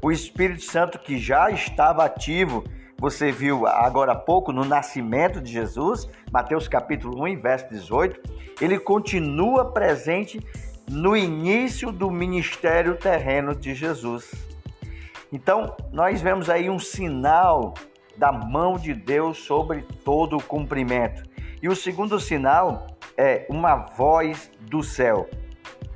O 0.00 0.12
Espírito 0.12 0.62
Santo 0.62 1.00
que 1.00 1.18
já 1.18 1.50
estava 1.50 2.04
ativo 2.04 2.62
você 3.00 3.30
viu 3.30 3.64
agora 3.64 4.12
há 4.12 4.16
pouco 4.16 4.52
no 4.52 4.64
nascimento 4.64 5.40
de 5.40 5.52
Jesus, 5.52 6.08
Mateus 6.32 6.66
capítulo 6.66 7.24
1, 7.24 7.40
verso 7.40 7.68
18, 7.68 8.20
ele 8.60 8.76
continua 8.76 9.72
presente 9.72 10.40
no 10.90 11.16
início 11.16 11.92
do 11.92 12.10
ministério 12.10 12.96
terreno 12.96 13.54
de 13.54 13.72
Jesus. 13.72 14.32
Então, 15.32 15.76
nós 15.92 16.20
vemos 16.20 16.50
aí 16.50 16.68
um 16.68 16.78
sinal 16.78 17.74
da 18.16 18.32
mão 18.32 18.76
de 18.76 18.92
Deus 18.94 19.38
sobre 19.38 19.82
todo 20.04 20.36
o 20.36 20.42
cumprimento. 20.42 21.22
E 21.62 21.68
o 21.68 21.76
segundo 21.76 22.18
sinal 22.18 22.88
é 23.16 23.46
uma 23.48 23.76
voz 23.76 24.50
do 24.62 24.82
céu. 24.82 25.28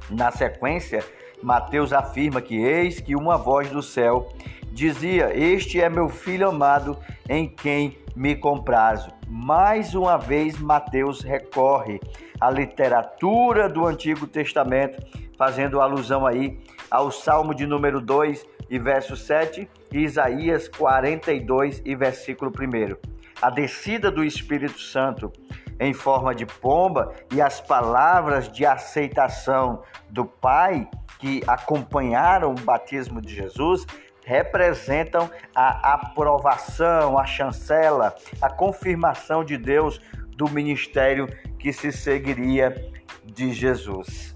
Na 0.08 0.30
sequência, 0.30 1.04
Mateus 1.42 1.92
afirma 1.92 2.40
que 2.40 2.56
eis 2.56 3.00
que 3.00 3.16
uma 3.16 3.36
voz 3.36 3.70
do 3.70 3.82
céu 3.82 4.28
dizia: 4.72 5.30
Este 5.36 5.80
é 5.80 5.88
meu 5.88 6.08
filho 6.08 6.48
amado, 6.48 6.98
em 7.28 7.48
quem 7.48 7.98
me 8.16 8.34
comprazo. 8.34 9.10
Mais 9.28 9.94
uma 9.94 10.16
vez, 10.16 10.58
Mateus 10.58 11.22
recorre 11.22 12.00
à 12.40 12.50
literatura 12.50 13.68
do 13.68 13.86
Antigo 13.86 14.26
Testamento, 14.26 15.04
fazendo 15.38 15.80
alusão 15.80 16.26
aí 16.26 16.58
ao 16.90 17.10
Salmo 17.10 17.54
de 17.54 17.66
número 17.66 18.00
2 18.00 18.44
e 18.68 18.78
verso 18.78 19.16
7 19.16 19.68
e 19.92 20.00
Isaías 20.00 20.68
42 20.68 21.82
e 21.84 21.94
versículo 21.94 22.50
1. 22.50 23.12
A 23.40 23.50
descida 23.50 24.10
do 24.10 24.24
Espírito 24.24 24.80
Santo 24.80 25.32
em 25.80 25.92
forma 25.92 26.34
de 26.34 26.46
pomba 26.46 27.12
e 27.32 27.40
as 27.40 27.60
palavras 27.60 28.50
de 28.50 28.64
aceitação 28.64 29.82
do 30.08 30.24
Pai 30.24 30.88
que 31.18 31.42
acompanharam 31.46 32.52
o 32.52 32.60
batismo 32.60 33.20
de 33.20 33.34
Jesus 33.34 33.86
representam 34.24 35.30
a 35.54 35.94
aprovação, 35.94 37.18
a 37.18 37.26
chancela, 37.26 38.14
a 38.40 38.48
confirmação 38.48 39.44
de 39.44 39.56
Deus 39.56 40.00
do 40.36 40.48
ministério 40.48 41.28
que 41.58 41.72
se 41.72 41.92
seguiria 41.92 42.90
de 43.24 43.52
Jesus. 43.52 44.34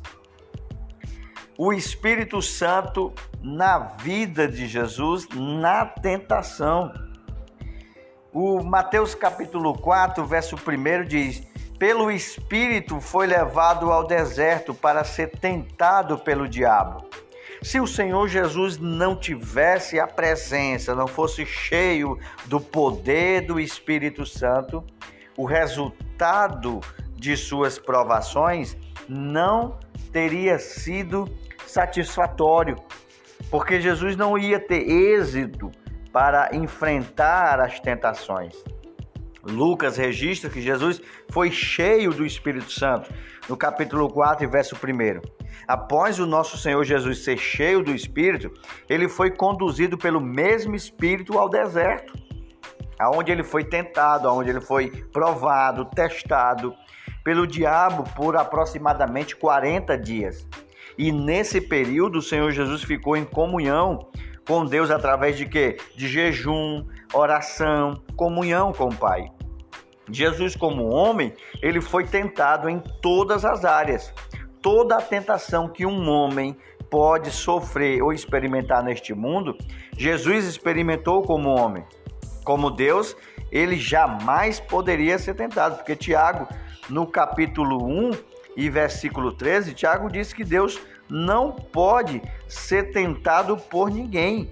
O 1.59 1.73
Espírito 1.73 2.43
Santo 2.43 3.15
na 3.43 3.79
vida 3.79 4.47
de 4.47 4.67
Jesus, 4.67 5.27
na 5.35 5.87
tentação. 5.87 6.93
O 8.33 8.63
Mateus 8.63 9.15
capítulo 9.15 9.73
4, 9.73 10.25
verso 10.27 10.57
1 10.57 11.05
diz: 11.05 11.41
Pelo 11.79 12.11
Espírito 12.11 13.01
foi 13.01 13.27
levado 13.27 13.91
ao 13.91 14.07
deserto 14.07 14.75
para 14.75 15.03
ser 15.05 15.31
tentado 15.39 16.19
pelo 16.19 16.47
diabo. 16.47 17.06
Se 17.67 17.81
o 17.81 17.87
Senhor 17.87 18.29
Jesus 18.29 18.79
não 18.79 19.17
tivesse 19.17 19.99
a 19.99 20.07
presença, 20.07 20.95
não 20.95 21.09
fosse 21.09 21.45
cheio 21.45 22.17
do 22.45 22.61
poder 22.61 23.41
do 23.41 23.59
Espírito 23.59 24.25
Santo, 24.25 24.85
o 25.37 25.45
resultado 25.45 26.79
de 27.17 27.37
suas 27.37 27.77
provações 27.77 28.77
não 29.09 29.81
teria 30.13 30.61
sido 30.61 31.29
satisfatório, 31.67 32.77
porque 33.51 33.81
Jesus 33.81 34.15
não 34.15 34.39
ia 34.39 34.61
ter 34.61 34.89
êxito 34.89 35.73
para 36.13 36.55
enfrentar 36.55 37.59
as 37.59 37.81
tentações. 37.81 38.55
Lucas 39.49 39.97
registra 39.97 40.51
que 40.51 40.61
Jesus 40.61 41.01
foi 41.31 41.51
cheio 41.51 42.13
do 42.13 42.27
Espírito 42.27 42.71
Santo, 42.71 43.13
no 43.49 43.57
capítulo 43.57 44.09
4, 44.09 44.49
verso 44.49 44.77
1. 44.77 45.21
Após 45.67 46.19
o 46.19 46.27
nosso 46.27 46.59
Senhor 46.59 46.85
Jesus 46.85 47.25
ser 47.25 47.39
cheio 47.39 47.83
do 47.83 47.93
Espírito, 47.93 48.53
ele 48.89 49.09
foi 49.09 49.31
conduzido 49.31 49.97
pelo 49.97 50.21
mesmo 50.21 50.75
Espírito 50.75 51.39
ao 51.39 51.49
deserto, 51.49 52.13
aonde 52.99 53.33
ele 53.33 53.45
foi 53.45 53.65
tentado, 53.65 54.29
aonde 54.29 54.51
ele 54.51 54.61
foi 54.61 54.91
provado, 55.13 55.85
testado 55.85 56.75
pelo 57.25 57.47
diabo 57.47 58.05
por 58.15 58.37
aproximadamente 58.37 59.35
40 59.35 59.99
dias. 59.99 60.47
E 60.97 61.13
nesse 61.13 61.61
período, 61.61 62.19
o 62.19 62.23
Senhor 62.23 62.51
Jesus 62.53 62.83
ficou 62.83 63.17
em 63.17 63.25
comunhão 63.25 64.09
com 64.47 64.65
Deus 64.65 64.91
através 64.91 65.37
de 65.37 65.47
quê? 65.47 65.77
De 65.97 66.09
jejum, 66.09 66.87
oração, 67.13 68.01
comunhão 68.17 68.73
com 68.73 68.85
o 68.85 68.95
Pai. 68.95 69.31
Jesus, 70.11 70.55
como 70.55 70.89
homem, 70.89 71.35
ele 71.61 71.81
foi 71.81 72.05
tentado 72.05 72.69
em 72.69 72.79
todas 73.03 73.45
as 73.45 73.65
áreas. 73.65 74.13
Toda 74.63 74.97
a 74.97 75.03
tentação 75.03 75.69
que 75.69 75.85
um 75.85 76.09
homem 76.09 76.57
pode 76.91 77.31
sofrer 77.31 78.03
ou 78.03 78.13
experimentar 78.13 78.83
neste 78.83 79.13
mundo, 79.13 79.57
Jesus 79.97 80.45
experimentou 80.45 81.23
como 81.23 81.51
homem. 81.51 81.85
Como 82.45 82.71
Deus, 82.71 83.17
ele 83.51 83.77
jamais 83.77 84.61
poderia 84.61 85.19
ser 85.19 85.35
tentado, 85.35 85.77
porque 85.77 85.97
Tiago, 85.97 86.47
no 86.89 87.07
capítulo 87.07 87.85
1 87.85 88.11
e 88.57 88.71
versículo 88.71 89.33
13, 89.33 89.75
Tiago 89.75 90.09
diz 90.09 90.33
que 90.33 90.45
Deus 90.45 90.81
não 91.09 91.53
pode 91.53 92.23
ser 92.49 92.91
tentado 92.91 93.57
por 93.57 93.91
ninguém. 93.91 94.51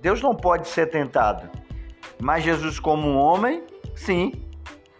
Deus 0.00 0.22
não 0.22 0.34
pode 0.34 0.68
ser 0.68 0.86
tentado. 0.86 1.48
Mas 2.20 2.44
Jesus, 2.44 2.78
como 2.78 3.14
homem, 3.14 3.62
sim. 3.94 4.32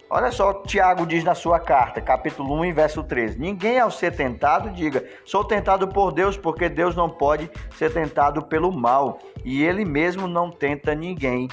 Olha 0.09 0.31
só, 0.31 0.63
Tiago 0.63 1.05
diz 1.05 1.25
na 1.25 1.35
sua 1.35 1.59
carta, 1.59 2.01
capítulo 2.01 2.55
1, 2.63 2.73
verso 2.73 3.03
13: 3.03 3.41
Ninguém 3.41 3.81
ao 3.81 3.91
ser 3.91 4.15
tentado 4.15 4.71
diga, 4.71 5.05
sou 5.25 5.45
tentado 5.45 5.89
por 5.89 6.13
Deus, 6.13 6.37
porque 6.37 6.69
Deus 6.69 6.95
não 6.95 7.11
pode 7.11 7.51
ser 7.77 7.93
tentado 7.93 8.43
pelo 8.43 8.73
mal, 8.73 9.19
e 9.45 9.65
ele 9.65 9.85
mesmo 9.85 10.29
não 10.29 10.49
tenta 10.49 10.95
ninguém. 10.95 11.49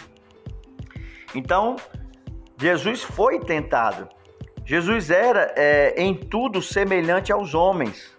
Então, 1.34 1.78
Jesus 2.58 3.02
foi 3.02 3.40
tentado. 3.40 4.08
Jesus 4.66 5.10
era 5.10 5.52
é, 5.58 5.96
em 5.98 6.14
tudo 6.14 6.62
semelhante 6.62 7.32
aos 7.32 7.56
homens. 7.56 8.13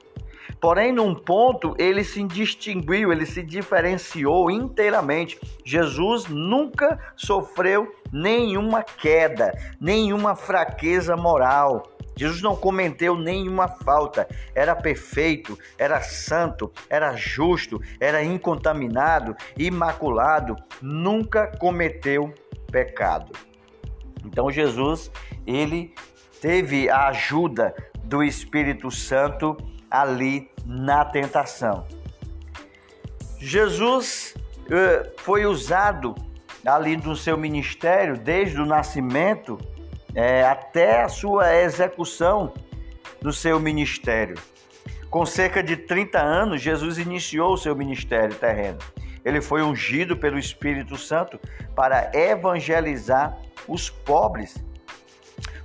Porém, 0.64 0.92
num 0.92 1.14
ponto, 1.14 1.74
ele 1.76 2.02
se 2.02 2.24
distinguiu, 2.24 3.12
ele 3.12 3.26
se 3.26 3.42
diferenciou 3.42 4.50
inteiramente. 4.50 5.38
Jesus 5.62 6.26
nunca 6.26 6.98
sofreu 7.14 7.94
nenhuma 8.10 8.82
queda, 8.82 9.52
nenhuma 9.78 10.34
fraqueza 10.34 11.18
moral. 11.18 11.82
Jesus 12.16 12.40
não 12.40 12.56
cometeu 12.56 13.14
nenhuma 13.14 13.68
falta, 13.68 14.26
era 14.54 14.74
perfeito, 14.74 15.58
era 15.76 16.00
santo, 16.00 16.72
era 16.88 17.14
justo, 17.14 17.78
era 18.00 18.24
incontaminado, 18.24 19.36
imaculado, 19.58 20.56
nunca 20.80 21.46
cometeu 21.58 22.32
pecado. 22.72 23.32
Então 24.24 24.50
Jesus, 24.50 25.10
ele 25.46 25.94
teve 26.40 26.88
a 26.88 27.08
ajuda 27.08 27.74
do 28.02 28.22
Espírito 28.22 28.90
Santo 28.90 29.58
ali 29.94 30.50
na 30.66 31.04
tentação. 31.04 31.86
Jesus 33.38 34.34
uh, 34.62 35.12
foi 35.18 35.46
usado 35.46 36.14
ali 36.66 36.96
no 36.96 37.14
seu 37.14 37.36
ministério 37.36 38.16
desde 38.16 38.60
o 38.60 38.66
nascimento 38.66 39.58
é, 40.14 40.44
até 40.44 41.02
a 41.02 41.08
sua 41.08 41.54
execução 41.54 42.52
do 43.20 43.32
seu 43.32 43.60
ministério. 43.60 44.36
Com 45.10 45.24
cerca 45.24 45.62
de 45.62 45.76
30 45.76 46.18
anos, 46.20 46.60
Jesus 46.60 46.98
iniciou 46.98 47.52
o 47.52 47.58
seu 47.58 47.76
ministério 47.76 48.34
terreno. 48.34 48.78
Ele 49.24 49.40
foi 49.40 49.62
ungido 49.62 50.16
pelo 50.16 50.38
Espírito 50.38 50.96
Santo 50.96 51.38
para 51.74 52.10
evangelizar 52.14 53.36
os 53.68 53.88
pobres 53.88 54.62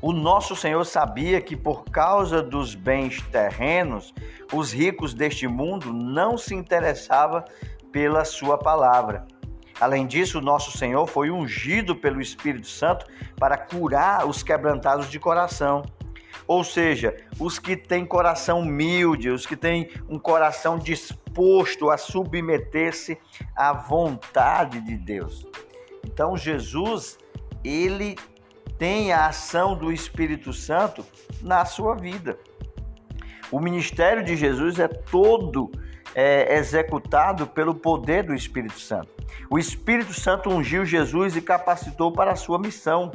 o 0.02 0.14
nosso 0.14 0.56
Senhor 0.56 0.86
sabia 0.86 1.42
que 1.42 1.56
por 1.56 1.84
causa 1.86 2.42
dos 2.42 2.74
bens 2.74 3.22
terrenos, 3.32 4.14
os 4.54 4.72
ricos 4.72 5.14
deste 5.14 5.48
mundo 5.48 5.92
não 5.92 6.38
se 6.38 6.56
interessavam 6.56 7.44
pela 7.92 8.24
sua 8.24 8.58
palavra. 8.58 9.28
Além 9.80 10.06
disso, 10.06 10.40
o 10.40 10.42
nosso 10.42 10.78
Senhor 10.78 11.08
foi 11.08 11.32
ungido 11.32 11.96
pelo 11.96 12.22
Espírito 12.22 12.68
Santo 12.68 13.06
para 13.38 13.58
curar 13.58 14.28
os 14.28 14.44
quebrantados 14.44 15.10
de 15.10 15.20
coração. 15.20 15.84
Ou 16.48 16.64
seja, 16.64 17.16
os 17.40 17.60
que 17.60 17.78
têm 17.78 18.06
coração 18.06 18.62
humilde, 18.62 19.30
os 19.30 19.46
que 19.46 19.56
têm 19.56 19.90
um 20.10 20.18
coração 20.18 20.78
disposto 20.78 21.90
a 21.90 21.98
submeter-se 21.98 23.18
à 23.56 23.72
vontade 23.72 24.82
de 24.82 24.98
Deus. 24.98 25.46
Então, 26.04 26.36
Jesus, 26.36 27.18
ele 27.64 28.16
tem 28.80 29.12
a 29.12 29.28
ação 29.28 29.76
do 29.76 29.92
Espírito 29.92 30.54
Santo 30.54 31.06
na 31.42 31.66
sua 31.66 31.96
vida. 31.96 32.40
O 33.52 33.60
ministério 33.60 34.24
de 34.24 34.38
Jesus 34.38 34.80
é 34.80 34.88
todo 34.88 35.70
é, 36.16 36.56
executado 36.56 37.46
pelo 37.46 37.76
poder 37.76 38.24
do 38.24 38.34
Espírito 38.34 38.80
Santo. 38.80 39.10
O 39.50 39.60
Espírito 39.60 40.14
Santo 40.14 40.50
ungiu 40.50 40.86
Jesus 40.86 41.36
e 41.36 41.42
capacitou 41.42 42.14
para 42.14 42.32
a 42.32 42.36
sua 42.38 42.58
missão. 42.58 43.12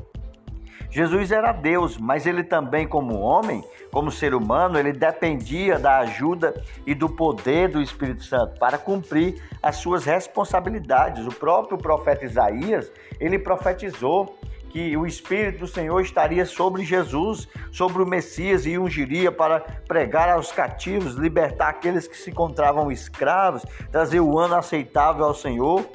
Jesus 0.90 1.32
era 1.32 1.50
Deus, 1.50 1.96
mas 1.96 2.26
ele 2.26 2.44
também, 2.44 2.86
como 2.86 3.18
homem, 3.18 3.64
como 3.90 4.12
ser 4.12 4.34
humano, 4.34 4.78
ele 4.78 4.92
dependia 4.92 5.78
da 5.78 5.98
ajuda 5.98 6.62
e 6.86 6.94
do 6.94 7.08
poder 7.08 7.68
do 7.68 7.80
Espírito 7.80 8.22
Santo 8.22 8.58
para 8.60 8.76
cumprir 8.76 9.42
as 9.62 9.76
suas 9.76 10.04
responsabilidades. 10.04 11.26
O 11.26 11.32
próprio 11.32 11.78
profeta 11.78 12.24
Isaías, 12.24 12.92
ele 13.18 13.38
profetizou 13.38 14.38
que 14.74 14.96
o 14.96 15.06
Espírito 15.06 15.60
do 15.60 15.66
Senhor 15.68 16.00
estaria 16.00 16.44
sobre 16.44 16.84
Jesus, 16.84 17.46
sobre 17.70 18.02
o 18.02 18.06
Messias 18.06 18.66
e 18.66 18.76
ungiria 18.76 19.30
para 19.30 19.60
pregar 19.60 20.28
aos 20.28 20.50
cativos, 20.50 21.14
libertar 21.14 21.68
aqueles 21.68 22.08
que 22.08 22.16
se 22.16 22.30
encontravam 22.30 22.90
escravos, 22.90 23.62
trazer 23.92 24.18
o 24.18 24.36
ano 24.36 24.56
aceitável 24.56 25.26
ao 25.26 25.32
Senhor. 25.32 25.88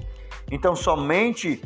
Então, 0.50 0.78
somente 0.78 1.62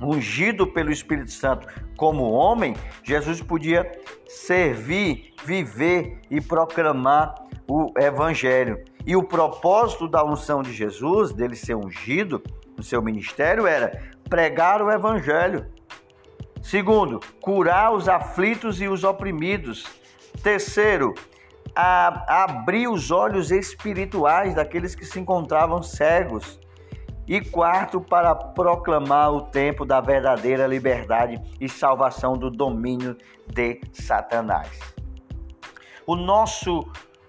ungido 0.00 0.68
pelo 0.68 0.92
Espírito 0.92 1.32
Santo 1.32 1.66
como 1.96 2.30
homem, 2.30 2.76
Jesus 3.02 3.42
podia 3.42 3.90
servir, 4.28 5.34
viver 5.44 6.20
e 6.30 6.40
proclamar 6.40 7.34
o 7.66 7.92
Evangelho. 7.98 8.84
E 9.04 9.16
o 9.16 9.24
propósito 9.24 10.06
da 10.06 10.24
unção 10.24 10.62
de 10.62 10.72
Jesus, 10.72 11.32
dele 11.32 11.56
ser 11.56 11.74
ungido 11.74 12.40
no 12.76 12.84
seu 12.84 13.02
ministério, 13.02 13.66
era 13.66 14.00
pregar 14.30 14.80
o 14.80 14.92
Evangelho 14.92 15.74
Segundo, 16.66 17.20
curar 17.40 17.92
os 17.92 18.08
aflitos 18.08 18.80
e 18.80 18.88
os 18.88 19.04
oprimidos. 19.04 19.86
Terceiro, 20.42 21.14
a, 21.72 22.42
abrir 22.42 22.88
os 22.88 23.12
olhos 23.12 23.52
espirituais 23.52 24.52
daqueles 24.52 24.92
que 24.92 25.04
se 25.04 25.20
encontravam 25.20 25.80
cegos. 25.80 26.58
E 27.24 27.40
quarto, 27.40 28.00
para 28.00 28.34
proclamar 28.34 29.32
o 29.32 29.42
tempo 29.42 29.84
da 29.84 30.00
verdadeira 30.00 30.66
liberdade 30.66 31.40
e 31.60 31.68
salvação 31.68 32.36
do 32.36 32.50
domínio 32.50 33.16
de 33.46 33.80
Satanás. 33.92 34.76
O 36.04 36.16
nosso 36.16 36.84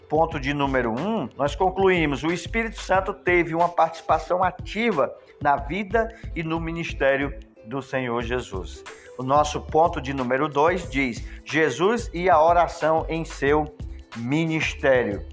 ponto 0.10 0.39
de 0.39 0.52
número 0.52 0.89
um, 0.91 1.30
nós 1.38 1.56
concluímos: 1.56 2.23
o 2.23 2.34
Espírito 2.34 2.82
Santo 2.82 3.13
teve 3.13 3.54
uma 3.54 3.69
participação 3.69 4.43
ativa 4.43 5.13
na 5.39 5.58
vida 5.58 6.12
e 6.36 6.41
no 6.41 6.60
ministério 6.60 7.38
do 7.67 7.82
Senhor 7.82 8.23
Jesus. 8.23 8.84
O 9.17 9.23
nosso 9.23 9.62
ponto 9.62 9.99
de 9.99 10.13
número 10.13 10.47
2 10.47 10.89
diz: 10.89 11.23
Jesus 11.43 12.10
e 12.13 12.30
a 12.30 12.41
oração 12.41 13.06
em 13.10 13.25
seu 13.25 13.75
ministério. 14.15 15.25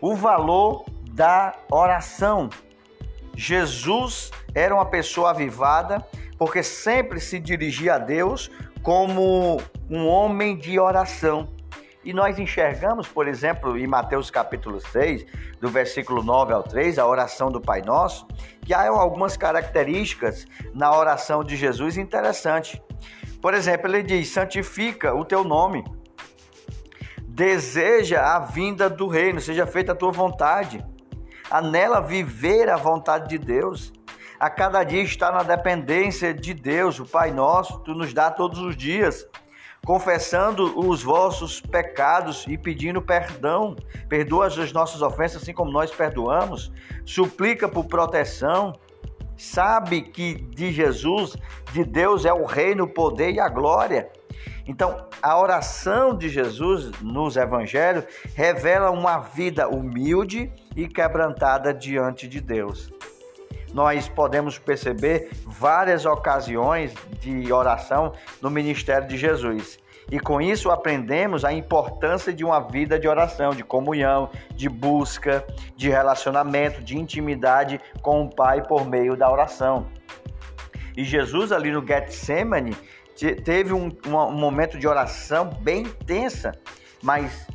O 0.00 0.14
valor 0.14 0.84
da 1.10 1.54
oração. 1.70 2.50
Jesus 3.34 4.30
era 4.54 4.74
uma 4.74 4.86
pessoa 4.86 5.30
avivada 5.30 6.04
porque 6.36 6.62
sempre 6.62 7.20
se 7.20 7.38
dirigia 7.38 7.94
a 7.94 7.98
Deus 7.98 8.50
como 8.82 9.60
um 9.88 10.06
homem 10.08 10.56
de 10.56 10.78
oração. 10.78 11.48
E 12.04 12.12
nós 12.12 12.38
enxergamos, 12.38 13.06
por 13.06 13.28
exemplo, 13.28 13.78
em 13.78 13.86
Mateus 13.86 14.28
capítulo 14.28 14.80
6, 14.80 15.24
do 15.60 15.68
versículo 15.68 16.22
9 16.22 16.52
ao 16.52 16.62
3, 16.62 16.98
a 16.98 17.06
oração 17.06 17.50
do 17.50 17.60
Pai 17.60 17.80
Nosso, 17.80 18.26
que 18.62 18.74
há 18.74 18.88
algumas 18.88 19.36
características 19.36 20.44
na 20.74 20.96
oração 20.96 21.44
de 21.44 21.54
Jesus 21.54 21.96
interessantes. 21.96 22.80
Por 23.40 23.54
exemplo, 23.54 23.86
ele 23.88 24.02
diz: 24.02 24.30
santifica 24.30 25.14
o 25.14 25.24
teu 25.24 25.44
nome, 25.44 25.84
deseja 27.20 28.34
a 28.34 28.40
vinda 28.40 28.90
do 28.90 29.06
reino, 29.06 29.40
seja 29.40 29.64
feita 29.64 29.92
a 29.92 29.96
tua 29.96 30.10
vontade, 30.10 30.84
anela 31.48 32.00
viver 32.00 32.68
a 32.68 32.76
vontade 32.76 33.28
de 33.28 33.38
Deus. 33.38 33.92
A 34.40 34.50
cada 34.50 34.82
dia 34.82 35.02
está 35.02 35.30
na 35.30 35.44
dependência 35.44 36.34
de 36.34 36.52
Deus, 36.52 36.98
o 36.98 37.06
Pai 37.06 37.30
nosso, 37.30 37.78
tu 37.84 37.94
nos 37.94 38.12
dá 38.12 38.28
todos 38.28 38.58
os 38.58 38.76
dias 38.76 39.24
confessando 39.84 40.78
os 40.78 41.02
vossos 41.02 41.60
pecados 41.60 42.44
e 42.48 42.56
pedindo 42.56 43.02
perdão. 43.02 43.76
Perdoa 44.08 44.46
as 44.46 44.72
nossas 44.72 45.02
ofensas, 45.02 45.42
assim 45.42 45.52
como 45.52 45.72
nós 45.72 45.90
perdoamos. 45.90 46.72
Suplica 47.04 47.68
por 47.68 47.86
proteção. 47.86 48.72
Sabe 49.36 50.02
que 50.02 50.34
de 50.34 50.70
Jesus, 50.70 51.36
de 51.72 51.84
Deus, 51.84 52.24
é 52.24 52.32
o 52.32 52.44
reino, 52.44 52.84
o 52.84 52.88
poder 52.88 53.32
e 53.32 53.40
a 53.40 53.48
glória. 53.48 54.08
Então, 54.66 55.08
a 55.20 55.38
oração 55.38 56.16
de 56.16 56.28
Jesus 56.28 56.92
nos 57.00 57.36
evangelhos 57.36 58.04
revela 58.34 58.90
uma 58.90 59.18
vida 59.18 59.68
humilde 59.68 60.52
e 60.76 60.86
quebrantada 60.86 61.74
diante 61.74 62.28
de 62.28 62.40
Deus. 62.40 62.92
Nós 63.72 64.08
podemos 64.08 64.58
perceber 64.58 65.30
várias 65.46 66.04
ocasiões 66.04 66.94
de 67.20 67.52
oração 67.52 68.12
no 68.40 68.50
ministério 68.50 69.08
de 69.08 69.16
Jesus. 69.16 69.78
E 70.10 70.20
com 70.20 70.40
isso 70.40 70.70
aprendemos 70.70 71.44
a 71.44 71.52
importância 71.52 72.32
de 72.32 72.44
uma 72.44 72.60
vida 72.60 72.98
de 72.98 73.08
oração, 73.08 73.54
de 73.54 73.62
comunhão, 73.62 74.28
de 74.54 74.68
busca, 74.68 75.44
de 75.76 75.88
relacionamento, 75.88 76.82
de 76.82 76.98
intimidade 76.98 77.80
com 78.02 78.24
o 78.24 78.28
Pai 78.28 78.62
por 78.62 78.86
meio 78.86 79.16
da 79.16 79.30
oração. 79.30 79.86
E 80.96 81.04
Jesus 81.04 81.52
ali 81.52 81.70
no 81.70 81.86
Getsemane 81.86 82.76
teve 83.44 83.72
um, 83.72 83.90
um 84.06 84.32
momento 84.32 84.78
de 84.78 84.86
oração 84.86 85.48
bem 85.62 85.82
intensa, 85.82 86.52
mas 87.02 87.46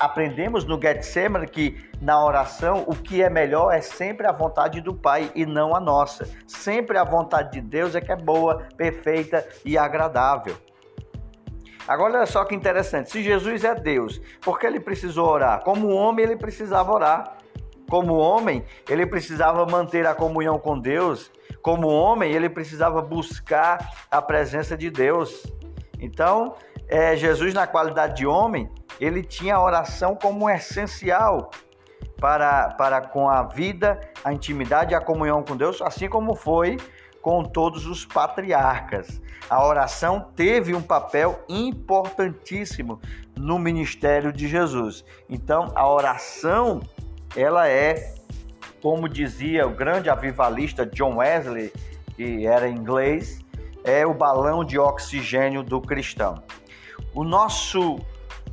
aprendemos 0.00 0.64
no 0.64 0.80
Getsemane 0.80 1.46
que 1.46 1.78
na 2.00 2.24
oração 2.24 2.84
o 2.86 2.96
que 2.96 3.22
é 3.22 3.28
melhor 3.28 3.70
é 3.72 3.82
sempre 3.82 4.26
a 4.26 4.32
vontade 4.32 4.80
do 4.80 4.94
Pai 4.94 5.30
e 5.34 5.44
não 5.44 5.76
a 5.76 5.80
nossa. 5.80 6.26
Sempre 6.46 6.96
a 6.96 7.04
vontade 7.04 7.52
de 7.52 7.60
Deus 7.60 7.94
é 7.94 8.00
que 8.00 8.10
é 8.10 8.16
boa, 8.16 8.66
perfeita 8.76 9.46
e 9.64 9.76
agradável. 9.76 10.56
Agora 11.86 12.18
olha 12.18 12.26
só 12.26 12.44
que 12.44 12.54
interessante, 12.54 13.10
se 13.10 13.22
Jesus 13.22 13.62
é 13.62 13.74
Deus, 13.74 14.20
por 14.40 14.58
que 14.58 14.66
ele 14.66 14.80
precisou 14.80 15.28
orar? 15.28 15.62
Como 15.62 15.88
homem 15.88 16.24
ele 16.24 16.36
precisava 16.36 16.90
orar. 16.90 17.36
Como 17.90 18.14
homem, 18.14 18.64
ele 18.88 19.04
precisava 19.04 19.66
manter 19.66 20.06
a 20.06 20.14
comunhão 20.14 20.60
com 20.60 20.78
Deus. 20.78 21.28
Como 21.60 21.88
homem, 21.88 22.32
ele 22.32 22.48
precisava 22.48 23.02
buscar 23.02 24.06
a 24.08 24.22
presença 24.22 24.76
de 24.76 24.88
Deus. 24.88 25.44
Então, 25.98 26.54
é, 26.86 27.16
Jesus, 27.16 27.52
na 27.52 27.66
qualidade 27.66 28.18
de 28.18 28.26
homem, 28.28 28.70
ele 29.00 29.22
tinha 29.22 29.56
a 29.56 29.62
oração 29.62 30.14
como 30.14 30.48
essencial 30.48 31.50
para, 32.20 32.68
para 32.74 33.00
com 33.00 33.28
a 33.28 33.42
vida, 33.44 33.98
a 34.22 34.32
intimidade 34.32 34.92
e 34.92 34.94
a 34.94 35.00
comunhão 35.00 35.42
com 35.42 35.56
Deus, 35.56 35.80
assim 35.80 36.08
como 36.08 36.34
foi 36.36 36.76
com 37.22 37.42
todos 37.42 37.86
os 37.86 38.04
patriarcas. 38.04 39.20
A 39.48 39.66
oração 39.66 40.30
teve 40.36 40.74
um 40.74 40.82
papel 40.82 41.42
importantíssimo 41.48 43.00
no 43.36 43.58
ministério 43.58 44.32
de 44.32 44.46
Jesus. 44.46 45.04
Então, 45.28 45.72
a 45.74 45.88
oração, 45.88 46.80
ela 47.34 47.66
é, 47.66 48.14
como 48.82 49.08
dizia 49.08 49.66
o 49.66 49.70
grande 49.70 50.08
avivalista 50.10 50.86
John 50.86 51.16
Wesley, 51.16 51.72
que 52.16 52.46
era 52.46 52.68
inglês, 52.68 53.40
é 53.82 54.06
o 54.06 54.12
balão 54.12 54.62
de 54.62 54.78
oxigênio 54.78 55.62
do 55.62 55.80
cristão. 55.80 56.42
O 57.14 57.24
nosso 57.24 57.98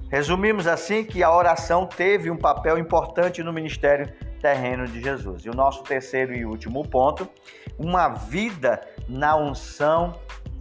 Resumimos 0.09 0.67
assim 0.67 1.03
que 1.03 1.21
a 1.21 1.35
oração 1.35 1.85
teve 1.85 2.31
um 2.31 2.37
papel 2.37 2.77
importante 2.77 3.43
no 3.43 3.51
ministério 3.51 4.11
terreno 4.39 4.87
de 4.87 5.01
Jesus. 5.01 5.43
E 5.43 5.49
o 5.49 5.53
nosso 5.53 5.83
terceiro 5.83 6.33
e 6.33 6.45
último 6.45 6.87
ponto, 6.87 7.27
uma 7.77 8.07
vida 8.07 8.79
na 9.09 9.35
unção 9.35 10.13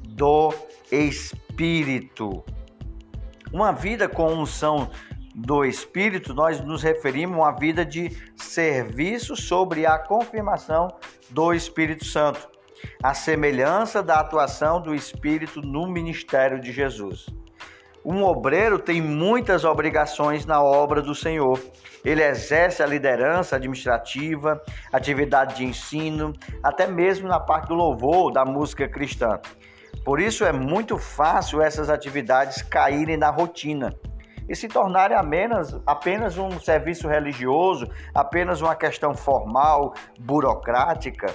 do 0.09 0.53
Espírito. 0.91 2.45
Uma 3.53 3.73
vida 3.73 4.09
com 4.09 4.33
unção 4.33 4.91
do 5.35 5.65
Espírito, 5.65 6.35
nós 6.35 6.61
nos 6.61 6.83
referimos 6.83 7.37
a 7.37 7.43
uma 7.43 7.53
vida 7.53 7.85
de 7.85 8.11
serviço 8.35 9.37
sobre 9.37 9.87
a 9.87 9.99
confirmação 9.99 10.89
do 11.31 11.53
Espírito 11.53 12.05
Santo, 12.05 12.49
a 13.03 13.15
semelhança 13.15 14.03
da 14.03 14.19
atuação 14.19 14.81
do 14.81 14.95
Espírito 14.95 15.61
no 15.61 15.87
ministério 15.87 16.61
de 16.61 16.73
Jesus. 16.73 17.27
Um 18.09 18.23
obreiro 18.23 18.79
tem 18.79 19.03
muitas 19.03 19.65
obrigações 19.65 20.47
na 20.47 20.63
obra 20.63 21.03
do 21.03 21.13
Senhor. 21.13 21.61
Ele 22.05 22.23
exerce 22.23 22.81
a 22.81 22.87
liderança 22.87 23.57
administrativa, 23.57 24.63
atividade 24.93 25.57
de 25.57 25.65
ensino, 25.65 26.33
até 26.63 26.87
mesmo 26.87 27.27
na 27.27 27.41
parte 27.41 27.67
do 27.67 27.75
louvor 27.75 28.33
da 28.33 28.45
música 28.45 28.89
cristã. 28.89 29.41
Por 30.05 30.21
isso 30.21 30.45
é 30.45 30.53
muito 30.53 30.97
fácil 30.99 31.61
essas 31.61 31.91
atividades 31.91 32.63
caírem 32.63 33.17
na 33.17 33.29
rotina 33.29 33.93
e 34.49 34.55
se 34.55 34.69
tornarem 34.69 35.17
apenas, 35.17 35.77
apenas 35.85 36.39
um 36.39 36.61
serviço 36.61 37.09
religioso, 37.09 37.89
apenas 38.15 38.61
uma 38.61 38.77
questão 38.77 39.15
formal, 39.15 39.93
burocrática. 40.21 41.35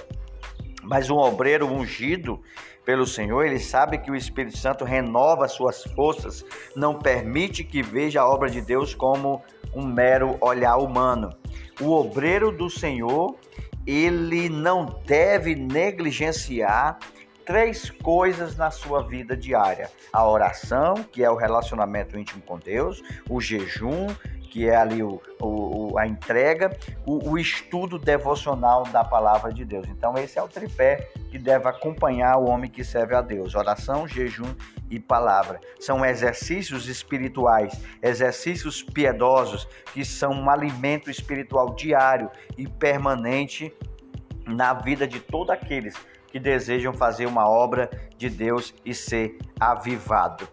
Mas 0.82 1.08
um 1.10 1.16
obreiro 1.16 1.66
ungido 1.66 2.40
pelo 2.84 3.06
Senhor, 3.06 3.44
ele 3.44 3.60
sabe 3.60 3.98
que 3.98 4.10
o 4.10 4.16
Espírito 4.16 4.58
Santo 4.58 4.84
renova 4.84 5.46
suas 5.46 5.84
forças, 5.84 6.44
não 6.74 6.98
permite 6.98 7.62
que 7.62 7.82
veja 7.82 8.20
a 8.20 8.28
obra 8.28 8.50
de 8.50 8.60
Deus 8.60 8.94
como 8.94 9.42
um 9.74 9.86
mero 9.86 10.36
olhar 10.40 10.76
humano. 10.76 11.30
O 11.80 11.92
obreiro 11.92 12.50
do 12.50 12.68
Senhor, 12.68 13.36
ele 13.86 14.48
não 14.48 15.00
deve 15.06 15.54
negligenciar 15.54 16.98
três 17.44 17.90
coisas 17.90 18.56
na 18.56 18.70
sua 18.70 19.02
vida 19.02 19.36
diária: 19.36 19.90
a 20.12 20.28
oração, 20.28 20.94
que 20.94 21.22
é 21.22 21.30
o 21.30 21.36
relacionamento 21.36 22.18
íntimo 22.18 22.42
com 22.42 22.58
Deus, 22.58 23.02
o 23.28 23.40
jejum, 23.40 24.08
que 24.52 24.68
é 24.68 24.76
ali 24.76 25.02
o, 25.02 25.18
o 25.40 25.98
a 25.98 26.06
entrega, 26.06 26.76
o, 27.06 27.30
o, 27.30 27.38
estudo 27.38 27.98
devocional 27.98 28.82
da 28.84 29.02
palavra 29.02 29.50
de 29.50 29.64
Deus. 29.64 29.88
Então, 29.88 30.12
esse 30.18 30.38
é 30.38 30.42
o 30.42 30.46
tripé 30.46 31.08
que 31.30 31.38
deve 31.38 31.66
acompanhar 31.66 32.36
o 32.36 32.50
homem 32.50 32.70
que 32.70 32.84
serve 32.84 33.14
a 33.14 33.22
Deus: 33.22 33.54
oração, 33.54 34.06
jejum 34.06 34.54
e 34.90 35.00
palavra. 35.00 35.58
São 35.80 36.04
exercícios 36.04 36.86
espirituais, 36.86 37.80
exercícios 38.02 38.82
piedosos, 38.82 39.66
que 39.94 40.04
são 40.04 40.32
um 40.32 40.50
alimento 40.50 41.10
espiritual 41.10 41.74
diário 41.74 42.30
e 42.58 42.68
permanente 42.68 43.74
na 44.46 44.74
vida 44.74 45.08
de 45.08 45.18
todos 45.18 45.48
aqueles 45.48 45.94
que 46.26 46.38
desejam 46.38 46.92
fazer 46.92 47.24
uma 47.24 47.48
obra 47.48 47.88
de 48.18 48.28
Deus 48.28 48.74
e 48.84 48.92
ser 48.92 49.38
avivado. 49.58 50.46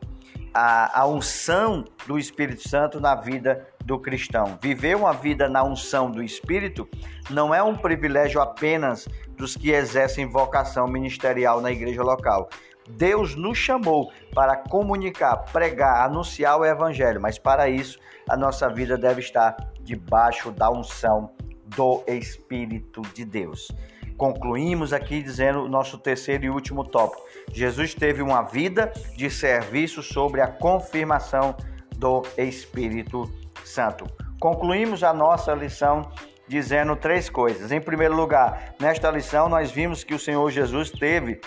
A, 0.53 1.01
a 1.01 1.05
unção 1.05 1.83
do 2.07 2.17
Espírito 2.17 2.67
Santo 2.67 3.01
na 3.01 3.13
vida 3.13 3.67
do 3.89 3.97
cristão. 3.97 4.55
Viver 4.61 4.95
uma 4.95 5.11
vida 5.11 5.49
na 5.49 5.63
unção 5.63 6.11
do 6.11 6.21
Espírito 6.21 6.87
não 7.31 7.53
é 7.55 7.63
um 7.63 7.75
privilégio 7.75 8.39
apenas 8.39 9.09
dos 9.35 9.57
que 9.57 9.71
exercem 9.71 10.29
vocação 10.29 10.87
ministerial 10.87 11.59
na 11.59 11.71
igreja 11.71 12.03
local. 12.03 12.47
Deus 12.87 13.35
nos 13.35 13.57
chamou 13.57 14.11
para 14.33 14.55
comunicar, 14.55 15.37
pregar, 15.51 16.05
anunciar 16.05 16.59
o 16.59 16.65
Evangelho, 16.65 17.19
mas 17.19 17.39
para 17.39 17.67
isso 17.67 17.97
a 18.29 18.37
nossa 18.37 18.69
vida 18.69 18.95
deve 18.95 19.21
estar 19.21 19.57
debaixo 19.81 20.51
da 20.51 20.69
unção 20.69 21.31
do 21.65 22.03
Espírito 22.07 23.01
de 23.15 23.25
Deus. 23.25 23.71
Concluímos 24.15 24.93
aqui 24.93 25.23
dizendo 25.23 25.63
o 25.63 25.69
nosso 25.69 25.97
terceiro 25.97 26.45
e 26.45 26.49
último 26.51 26.83
tópico. 26.83 27.23
Jesus 27.51 27.95
teve 27.95 28.21
uma 28.21 28.43
vida 28.43 28.93
de 29.15 29.31
serviço 29.31 30.03
sobre 30.03 30.41
a 30.41 30.47
confirmação 30.47 31.55
do 31.97 32.21
Espírito 32.37 33.31
Santo. 33.69 34.05
Concluímos 34.39 35.03
a 35.03 35.13
nossa 35.13 35.53
lição 35.53 36.09
dizendo 36.47 36.95
três 36.95 37.29
coisas. 37.29 37.71
Em 37.71 37.79
primeiro 37.79 38.15
lugar, 38.15 38.73
nesta 38.79 39.09
lição 39.11 39.47
nós 39.47 39.71
vimos 39.71 40.03
que 40.03 40.13
o 40.13 40.19
Senhor 40.19 40.49
Jesus 40.49 40.89
teve 40.89 41.39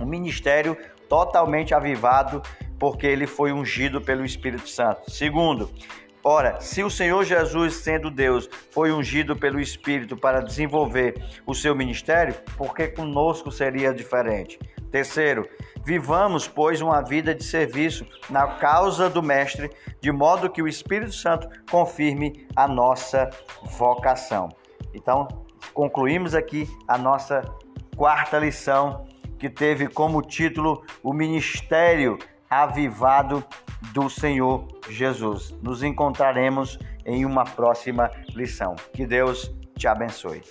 um 0.00 0.06
ministério 0.06 0.76
totalmente 1.08 1.74
avivado 1.74 2.42
porque 2.78 3.06
ele 3.06 3.26
foi 3.26 3.52
ungido 3.52 4.00
pelo 4.00 4.24
Espírito 4.24 4.68
Santo. 4.68 5.10
Segundo, 5.10 5.68
Ora, 6.22 6.60
se 6.60 6.82
o 6.82 6.90
Senhor 6.90 7.24
Jesus, 7.24 7.76
sendo 7.76 8.10
Deus, 8.10 8.50
foi 8.70 8.92
ungido 8.92 9.36
pelo 9.36 9.60
Espírito 9.60 10.16
para 10.16 10.42
desenvolver 10.42 11.14
o 11.46 11.54
seu 11.54 11.74
ministério, 11.74 12.34
por 12.56 12.74
que 12.74 12.88
conosco 12.88 13.50
seria 13.52 13.94
diferente? 13.94 14.58
Terceiro, 14.90 15.48
vivamos, 15.84 16.46
pois, 16.46 16.80
uma 16.80 17.02
vida 17.02 17.34
de 17.34 17.44
serviço 17.44 18.06
na 18.28 18.46
causa 18.46 19.08
do 19.08 19.22
Mestre, 19.22 19.70
de 20.00 20.12
modo 20.12 20.50
que 20.50 20.62
o 20.62 20.68
Espírito 20.68 21.12
Santo 21.12 21.48
confirme 21.70 22.46
a 22.54 22.68
nossa 22.68 23.30
vocação. 23.78 24.48
Então, 24.94 25.26
concluímos 25.72 26.34
aqui 26.34 26.68
a 26.86 26.96
nossa 26.96 27.42
quarta 27.96 28.38
lição, 28.38 29.06
que 29.38 29.48
teve 29.48 29.86
como 29.88 30.20
título 30.22 30.84
o 31.02 31.12
ministério 31.12 32.18
avivado 32.50 33.44
do 33.92 34.08
Senhor 34.08 34.66
Jesus. 34.88 35.54
Nos 35.62 35.82
encontraremos 35.82 36.78
em 37.04 37.24
uma 37.24 37.44
próxima 37.44 38.10
lição. 38.34 38.74
Que 38.92 39.06
Deus 39.06 39.54
te 39.76 39.86
abençoe. 39.86 40.42